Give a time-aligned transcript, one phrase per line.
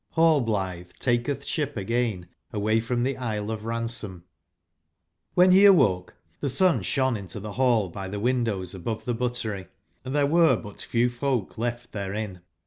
[0.17, 4.23] Rallblitbc takctb ship again away the Isle of Ransom
[5.37, 9.05] ^^ jRBJV be awoke, tbe sun sbone into tbe ball by tbe windows a bove
[9.05, 9.67] tbe buttery,
[10.03, 12.41] and tbere were but few folk left therein.